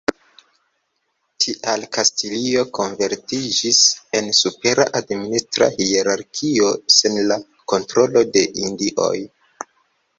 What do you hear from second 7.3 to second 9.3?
la kontrolo de Indioj.